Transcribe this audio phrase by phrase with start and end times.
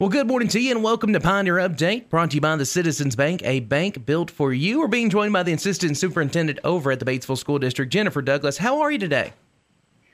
[0.00, 2.64] Well, good morning to you and welcome to Pioneer Update, brought to you by the
[2.64, 4.80] Citizens Bank, a bank built for you.
[4.80, 8.56] We're being joined by the Assistant Superintendent over at the Batesville School District, Jennifer Douglas.
[8.56, 9.34] How are you today?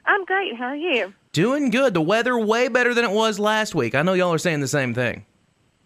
[0.05, 0.57] I'm great.
[0.57, 1.15] How are you?
[1.31, 1.95] Doing good.
[1.95, 3.95] The weather way better than it was last week.
[3.95, 5.25] I know y'all are saying the same thing.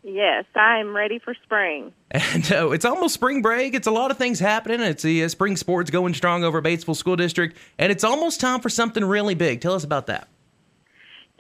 [0.03, 1.93] Yes, I'm ready for spring.
[2.13, 3.75] And uh, it's almost spring break.
[3.75, 4.81] It's a lot of things happening.
[4.81, 8.61] It's the uh, spring sports going strong over Batesville School District, and it's almost time
[8.61, 9.61] for something really big.
[9.61, 10.27] Tell us about that.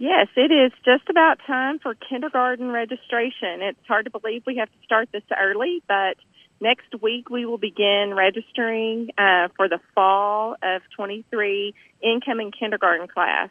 [0.01, 3.61] Yes, it is just about time for kindergarten registration.
[3.61, 6.17] It's hard to believe we have to start this early, but
[6.59, 13.51] next week we will begin registering uh, for the fall of 23 incoming kindergarten class.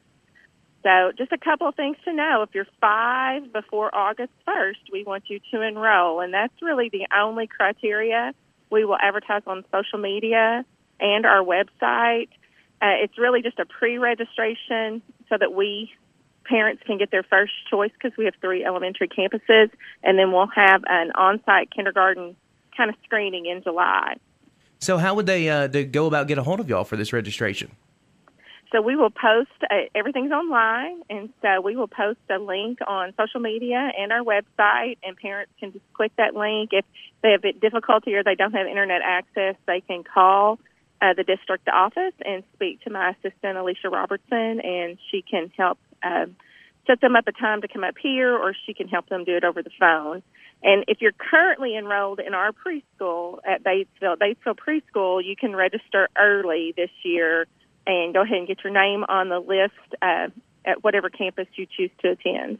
[0.82, 2.42] So, just a couple of things to know.
[2.42, 7.06] If you're five before August 1st, we want you to enroll, and that's really the
[7.16, 8.34] only criteria.
[8.72, 10.66] We will advertise on social media
[11.00, 12.30] and our website.
[12.82, 15.92] Uh, it's really just a pre registration so that we
[16.50, 19.70] parents can get their first choice because we have three elementary campuses,
[20.04, 22.36] and then we'll have an on-site kindergarten
[22.76, 24.16] kind of screening in July.
[24.80, 27.72] So, how would they, uh, go about get a hold of y'all for this registration?
[28.72, 29.50] So we will post.
[29.64, 34.24] Uh, everything's online, and so we will post a link on social media and our
[34.24, 36.70] website, and parents can just click that link.
[36.72, 36.86] If
[37.24, 40.60] they have difficulty or they don't have internet access, they can call
[41.02, 45.80] uh, the district office and speak to my assistant Alicia Robertson, and she can help
[46.04, 46.28] uh,
[46.90, 49.38] set them up a time to come up here, or she can help them do
[49.38, 50.24] it over the phone.
[50.64, 56.10] And if you're currently enrolled in our preschool at Batesville, Batesville Preschool, you can register
[56.18, 57.46] early this year
[57.86, 60.28] and go ahead and get your name on the list uh,
[60.66, 62.58] at whatever campus you choose to attend.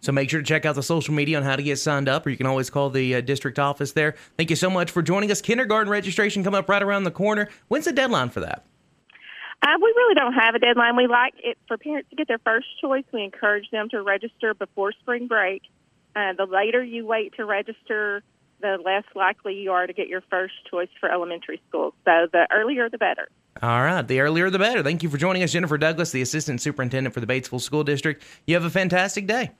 [0.00, 2.26] So make sure to check out the social media on how to get signed up,
[2.26, 4.14] or you can always call the uh, district office there.
[4.36, 5.40] Thank you so much for joining us.
[5.40, 7.48] Kindergarten registration coming up right around the corner.
[7.68, 8.64] When's the deadline for that?
[9.62, 10.96] Uh, we really don't have a deadline.
[10.96, 13.04] We like it for parents to get their first choice.
[13.12, 15.62] We encourage them to register before spring break.
[16.16, 18.22] Uh, the later you wait to register,
[18.60, 21.94] the less likely you are to get your first choice for elementary school.
[22.04, 23.28] So the earlier, the better.
[23.62, 24.82] All right, the earlier the better.
[24.82, 28.22] Thank you for joining us, Jennifer Douglas, the Assistant Superintendent for the Batesville School District.
[28.46, 29.52] You have a fantastic day.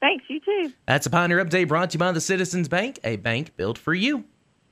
[0.00, 0.72] Thanks, you too.
[0.86, 3.92] That's a Pioneer Update brought to you by the Citizens Bank, a bank built for
[3.94, 4.24] you.